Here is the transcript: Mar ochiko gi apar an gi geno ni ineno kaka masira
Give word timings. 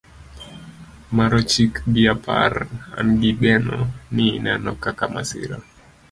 Mar 1.15 1.31
ochiko 1.39 1.79
gi 1.93 2.03
apar 2.15 2.53
an 2.99 3.07
gi 3.21 3.31
geno 3.41 3.79
ni 4.13 4.25
ineno 4.37 4.71
kaka 4.83 5.05
masira 5.13 5.57